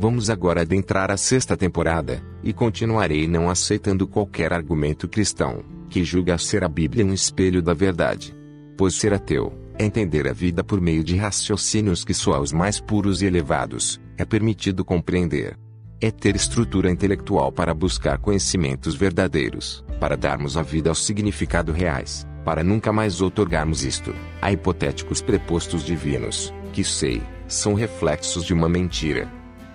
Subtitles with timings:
[0.00, 6.38] Vamos agora adentrar a sexta temporada, e continuarei não aceitando qualquer argumento cristão, que julga
[6.38, 8.32] ser a Bíblia um espelho da verdade.
[8.76, 12.78] Pois ser ateu, é entender a vida por meio de raciocínios que só aos mais
[12.78, 15.58] puros e elevados, é permitido compreender.
[16.00, 22.24] É ter estrutura intelectual para buscar conhecimentos verdadeiros, para darmos a vida aos significados reais,
[22.44, 28.68] para nunca mais outorgarmos isto, a hipotéticos prepostos divinos, que sei, são reflexos de uma
[28.68, 29.28] mentira,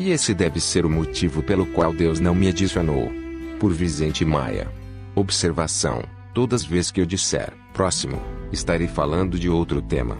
[0.00, 3.12] e esse deve ser o motivo pelo qual Deus não me adicionou.
[3.58, 4.66] Por Vicente Maia.
[5.14, 8.18] Observação: todas as vezes que eu disser próximo,
[8.50, 10.16] estarei falando de outro tema.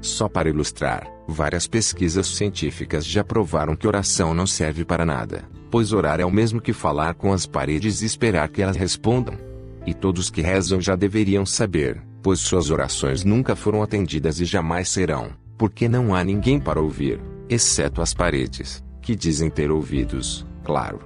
[0.00, 5.92] Só para ilustrar, várias pesquisas científicas já provaram que oração não serve para nada, pois
[5.92, 9.43] orar é o mesmo que falar com as paredes e esperar que elas respondam.
[9.86, 14.88] E todos que rezam já deveriam saber, pois suas orações nunca foram atendidas e jamais
[14.88, 21.00] serão, porque não há ninguém para ouvir, exceto as paredes, que dizem ter ouvidos, claro.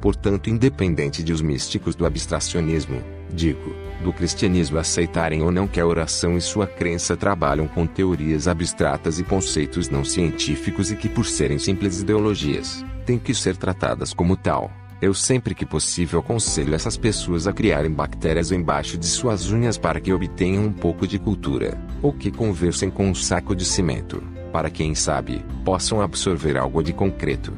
[0.00, 5.86] Portanto, independente de os místicos do abstracionismo, digo, do cristianismo aceitarem ou não que a
[5.86, 11.26] oração e sua crença trabalham com teorias abstratas e conceitos não científicos e que, por
[11.26, 14.70] serem simples ideologias, têm que ser tratadas como tal
[15.02, 20.00] eu sempre que possível aconselho essas pessoas a criarem bactérias embaixo de suas unhas para
[20.00, 24.22] que obtenham um pouco de cultura, ou que conversem com um saco de cimento,
[24.52, 27.52] para quem sabe, possam absorver algo de concreto.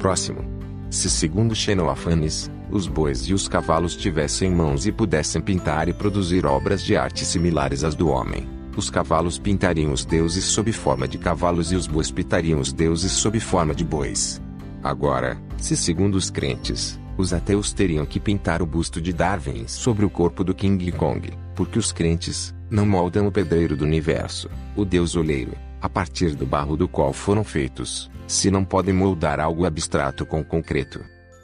[0.00, 0.44] Próximo.
[0.90, 6.44] Se segundo Xenofanes, os bois e os cavalos tivessem mãos e pudessem pintar e produzir
[6.44, 11.16] obras de arte similares às do homem, os cavalos pintariam os deuses sob forma de
[11.16, 14.40] cavalos e os bois pintariam os deuses sob forma de bois.
[14.82, 20.04] Agora, se segundo os crentes, os ateus teriam que pintar o busto de Darwin sobre
[20.04, 24.84] o corpo do King Kong, porque os crentes não moldam o pedreiro do universo, o
[24.84, 29.64] deus oleiro, a partir do barro do qual foram feitos, se não podem moldar algo
[29.64, 31.00] abstrato com concreto.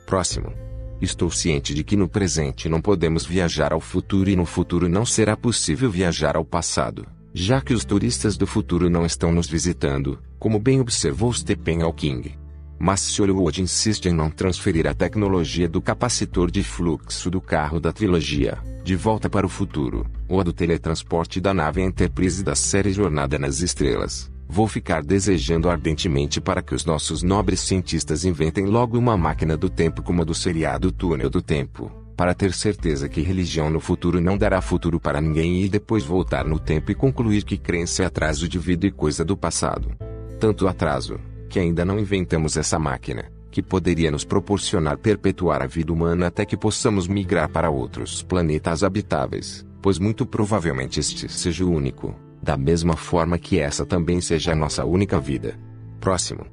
[0.06, 0.52] Próximo.
[1.00, 5.04] Estou ciente de que no presente não podemos viajar ao futuro e no futuro não
[5.04, 10.20] será possível viajar ao passado, já que os turistas do futuro não estão nos visitando,
[10.38, 12.43] como bem observou Stephen Hawking.
[12.78, 17.80] Mas se Hollywood insiste em não transferir a tecnologia do capacitor de fluxo do carro
[17.80, 22.54] da trilogia, De Volta para o Futuro, ou a do teletransporte da nave Enterprise da
[22.54, 28.66] série Jornada nas Estrelas, vou ficar desejando ardentemente para que os nossos nobres cientistas inventem
[28.66, 33.08] logo uma máquina do tempo como a do seriado Túnel do Tempo, para ter certeza
[33.08, 36.94] que religião no futuro não dará futuro para ninguém e depois voltar no tempo e
[36.94, 39.90] concluir que crença é atraso de vida e coisa do passado.
[40.38, 41.18] Tanto atraso,
[41.54, 46.44] que ainda não inventamos essa máquina, que poderia nos proporcionar perpetuar a vida humana até
[46.44, 52.56] que possamos migrar para outros planetas habitáveis, pois muito provavelmente este seja o único, da
[52.56, 55.56] mesma forma que essa também seja a nossa única vida.
[56.00, 56.44] Próximo.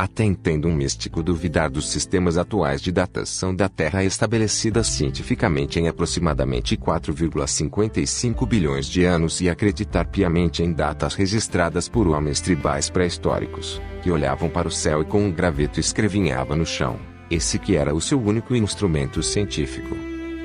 [0.00, 5.88] Até entendo um místico duvidar dos sistemas atuais de datação da Terra estabelecidas cientificamente em
[5.88, 13.78] aproximadamente 4,55 bilhões de anos e acreditar piamente em datas registradas por homens tribais pré-históricos,
[14.02, 16.98] que olhavam para o céu e com um graveto escrevinhava no chão,
[17.30, 19.94] esse que era o seu único instrumento científico.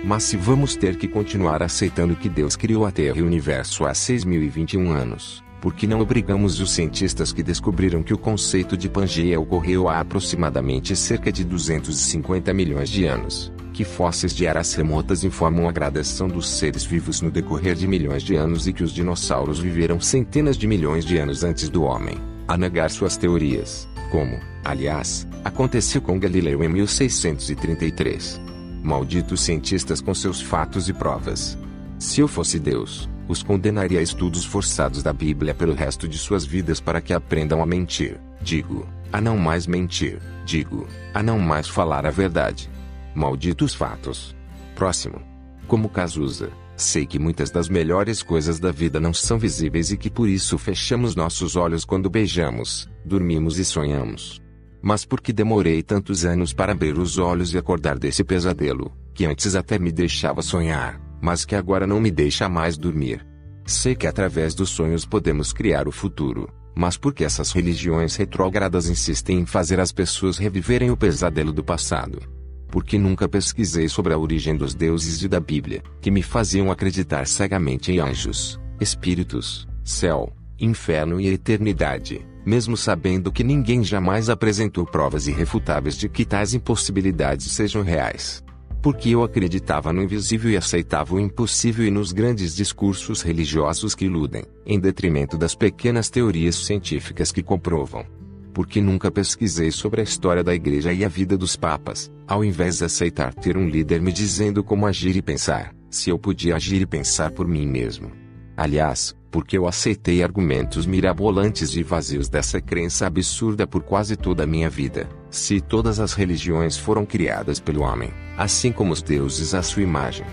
[0.04, 3.86] Mas se vamos ter que continuar aceitando que Deus criou a Terra e o universo
[3.86, 8.88] há 6.021 anos, por que não obrigamos os cientistas que descobriram que o conceito de
[8.88, 13.52] Pangeia ocorreu há aproximadamente cerca de 250 milhões de anos?
[13.74, 18.24] Que fósseis de eras remotas informam a gradação dos seres vivos no decorrer de milhões
[18.24, 22.18] de anos e que os dinossauros viveram centenas de milhões de anos antes do homem,
[22.48, 28.40] a negar suas teorias, como, aliás, aconteceu com Galileu em 1633.
[28.82, 31.58] Malditos cientistas com seus fatos e provas.
[31.98, 36.46] Se eu fosse Deus, os condenaria a estudos forçados da Bíblia pelo resto de suas
[36.46, 41.68] vidas para que aprendam a mentir, digo, a não mais mentir, digo, a não mais
[41.68, 42.70] falar a verdade.
[43.14, 44.36] Malditos fatos.
[44.76, 45.22] Próximo.
[45.68, 50.10] Como Cazuza, sei que muitas das melhores coisas da vida não são visíveis e que
[50.10, 54.42] por isso fechamos nossos olhos quando beijamos, dormimos e sonhamos.
[54.82, 59.26] Mas por que demorei tantos anos para abrir os olhos e acordar desse pesadelo, que
[59.26, 61.05] antes até me deixava sonhar?
[61.26, 63.26] Mas que agora não me deixa mais dormir.
[63.66, 68.88] Sei que através dos sonhos podemos criar o futuro, mas por que essas religiões retrógradas
[68.88, 72.20] insistem em fazer as pessoas reviverem o pesadelo do passado?
[72.68, 77.26] Porque nunca pesquisei sobre a origem dos deuses e da Bíblia, que me faziam acreditar
[77.26, 85.26] cegamente em anjos, espíritos, céu, inferno e eternidade, mesmo sabendo que ninguém jamais apresentou provas
[85.26, 88.46] irrefutáveis de que tais impossibilidades sejam reais.
[88.86, 94.06] Porque eu acreditava no invisível e aceitava o impossível e nos grandes discursos religiosos que
[94.06, 98.06] iludem, em detrimento das pequenas teorias científicas que comprovam.
[98.54, 102.78] Porque nunca pesquisei sobre a história da igreja e a vida dos papas, ao invés
[102.78, 106.80] de aceitar ter um líder me dizendo como agir e pensar, se eu podia agir
[106.80, 108.25] e pensar por mim mesmo.
[108.58, 114.48] Aliás, porque eu aceitei argumentos mirabolantes e vazios dessa crença absurda por quase toda a
[114.48, 115.10] minha vida.
[115.30, 120.26] Se todas as religiões foram criadas pelo homem, assim como os deuses à sua imagem.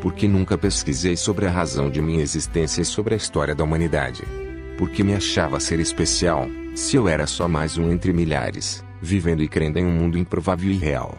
[0.00, 4.24] Porque nunca pesquisei sobre a razão de minha existência e sobre a história da humanidade.
[4.76, 9.48] Porque me achava ser especial, se eu era só mais um entre milhares, vivendo e
[9.48, 11.16] crendo em um mundo improvável e real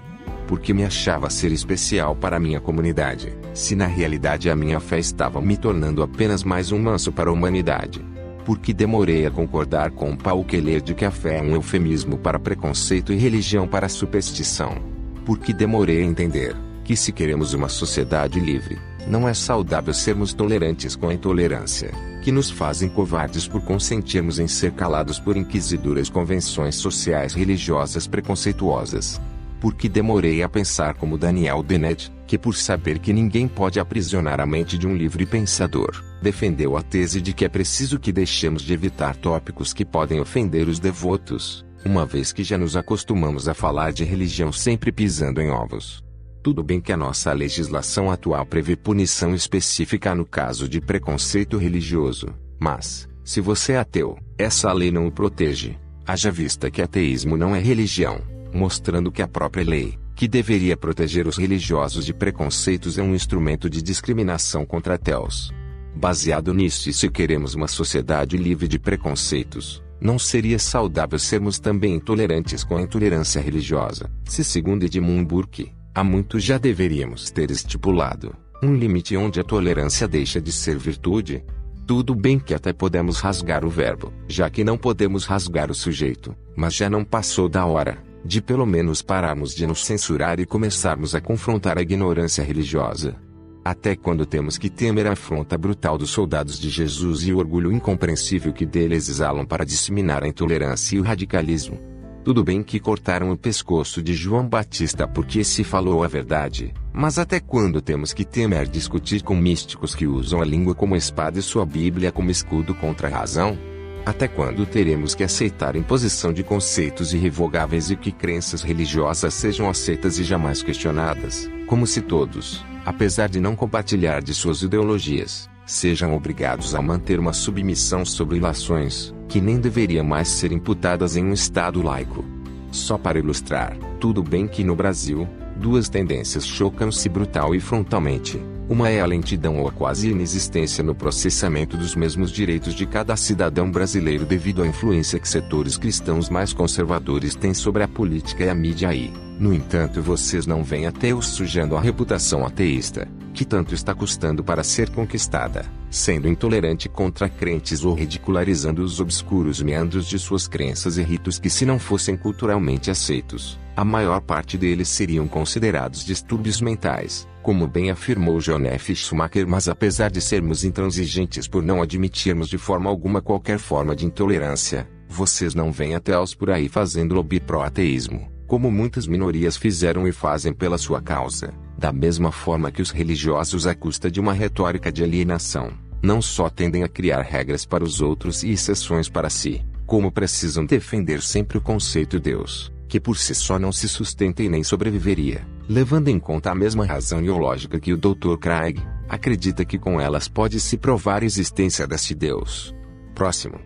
[0.50, 4.98] porque me achava ser especial para a minha comunidade, se na realidade a minha fé
[4.98, 8.04] estava me tornando apenas mais um manso para a humanidade.
[8.46, 12.40] Porque demorei a concordar com Paul Keller de que a fé é um eufemismo para
[12.40, 14.76] preconceito e religião para superstição.
[15.24, 20.96] Porque demorei a entender que se queremos uma sociedade livre, não é saudável sermos tolerantes
[20.96, 21.92] com a intolerância,
[22.24, 29.22] que nos fazem covardes por consentirmos em ser calados por inquisidoras convenções sociais religiosas preconceituosas
[29.60, 34.46] porque demorei a pensar como Daniel Dennett, que por saber que ninguém pode aprisionar a
[34.46, 38.74] mente de um livre pensador, defendeu a tese de que é preciso que deixemos de
[38.74, 43.92] evitar tópicos que podem ofender os devotos, uma vez que já nos acostumamos a falar
[43.92, 46.04] de religião sempre pisando em ovos.
[46.42, 52.34] Tudo bem que a nossa legislação atual prevê punição específica no caso de preconceito religioso,
[52.58, 55.78] mas, se você é ateu, essa lei não o protege,
[56.08, 61.28] haja vista que ateísmo não é religião mostrando que a própria lei, que deveria proteger
[61.28, 65.52] os religiosos de preconceitos, é um instrumento de discriminação contra ateus.
[65.96, 71.96] Baseado nisso, e se queremos uma sociedade livre de preconceitos, não seria saudável sermos também
[71.96, 78.36] intolerantes com a intolerância religiosa, se, segundo Edmund Burke, há muito já deveríamos ter estipulado
[78.62, 81.44] um limite onde a tolerância deixa de ser virtude.
[81.88, 86.36] Tudo bem que até podemos rasgar o verbo, já que não podemos rasgar o sujeito,
[86.58, 91.16] mas já não passou da hora de pelo menos pararmos de nos censurar e começarmos
[91.16, 93.16] a confrontar a ignorância religiosa.
[93.64, 97.72] Até quando temos que temer a afronta brutal dos soldados de Jesus e o orgulho
[97.72, 101.80] incompreensível que deles exalam para disseminar a intolerância e o radicalismo?
[102.24, 107.18] Tudo bem que cortaram o pescoço de João Batista porque se falou a verdade, mas
[107.18, 111.42] até quando temos que temer discutir com místicos que usam a língua como espada e
[111.42, 113.58] sua Bíblia como escudo contra a razão?
[114.06, 120.18] Até quando teremos que aceitar imposição de conceitos irrevogáveis e que crenças religiosas sejam aceitas
[120.18, 126.74] e jamais questionadas, como se todos, apesar de não compartilhar de suas ideologias, sejam obrigados
[126.74, 131.82] a manter uma submissão sobre ilações, que nem deveria mais ser imputadas em um Estado
[131.84, 132.26] laico?
[132.72, 138.42] Só para ilustrar, tudo bem que no Brasil, duas tendências chocam-se brutal e frontalmente.
[138.70, 143.16] Uma é a lentidão ou a quase inexistência no processamento dos mesmos direitos de cada
[143.18, 148.50] cidadão brasileiro devido à influência que setores cristãos mais conservadores têm sobre a política e
[148.50, 149.12] a mídia aí.
[149.40, 154.64] No entanto, vocês não veem ateus sujando a reputação ateísta, que tanto está custando para
[154.64, 161.04] ser conquistada, sendo intolerante contra crentes ou ridicularizando os obscuros meandros de suas crenças e
[161.04, 167.28] ritos que se não fossem culturalmente aceitos, a maior parte deles seriam considerados distúrbios mentais
[167.42, 168.96] como bem afirmou John F.
[168.96, 174.06] Schumacher, mas apesar de sermos intransigentes por não admitirmos de forma alguma qualquer forma de
[174.06, 180.12] intolerância, vocês não veem ateus por aí fazendo lobby pró-ateísmo, como muitas minorias fizeram e
[180.12, 184.92] fazem pela sua causa, da mesma forma que os religiosos à custa de uma retórica
[184.92, 185.72] de alienação,
[186.04, 190.66] não só tendem a criar regras para os outros e exceções para si, como precisam
[190.66, 195.48] defender sempre o conceito Deus, que por si só não se sustenta e nem sobreviveria,
[195.68, 198.38] levando em conta a mesma razão e lógica que o Dr.
[198.40, 202.76] Craig acredita que com elas pode-se provar a existência desse Deus.
[203.16, 203.60] Próximo.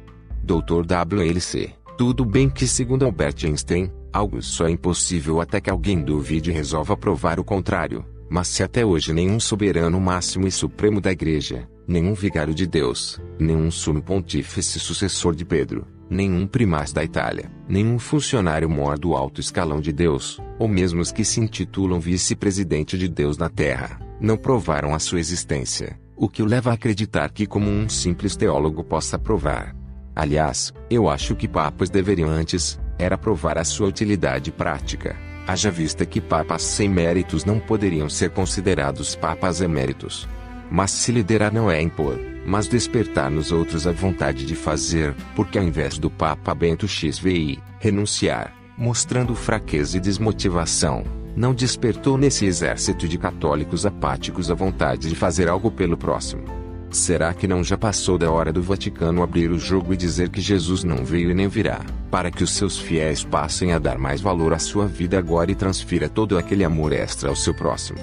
[0.43, 0.85] Dr.
[0.85, 1.73] WLC.
[1.97, 6.53] Tudo bem que segundo Albert Einstein, algo só é impossível até que alguém duvide e
[6.53, 8.05] resolva provar o contrário.
[8.29, 13.19] Mas se até hoje nenhum soberano máximo e supremo da Igreja, nenhum vigário de Deus,
[13.37, 19.41] nenhum sumo pontífice sucessor de Pedro, nenhum primaz da Itália, nenhum funcionário mor do alto
[19.41, 24.37] escalão de Deus, ou mesmo os que se intitulam vice-presidente de Deus na Terra, não
[24.37, 28.83] provaram a sua existência, o que o leva a acreditar que como um simples teólogo
[28.83, 29.75] possa provar.
[30.15, 36.05] Aliás, eu acho que papas deveriam antes, era provar a sua utilidade prática, haja vista
[36.05, 40.27] que papas sem méritos não poderiam ser considerados papas eméritos.
[40.71, 45.57] Mas se liderar não é impor, mas despertar nos outros a vontade de fazer, porque
[45.57, 51.03] ao invés do Papa Bento XVI renunciar, mostrando fraqueza e desmotivação,
[51.35, 56.62] Não despertou nesse exército de católicos apáticos a vontade de fazer algo pelo próximo.
[56.93, 60.39] Será que não já passou da hora do Vaticano abrir o jogo e dizer que
[60.39, 64.21] Jesus não veio e nem virá, para que os seus fiéis passem a dar mais
[64.21, 67.97] valor à sua vida agora e transfira todo aquele amor extra ao seu próximo?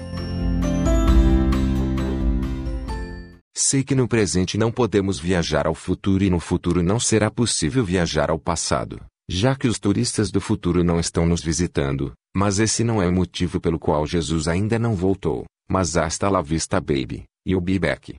[3.55, 7.85] Sei que no presente não podemos viajar ao futuro e no futuro não será possível
[7.85, 12.83] viajar ao passado, já que os turistas do futuro não estão nos visitando, mas esse
[12.83, 17.23] não é o motivo pelo qual Jesus ainda não voltou, mas hasta la vista baby,
[17.45, 18.15] e o be back.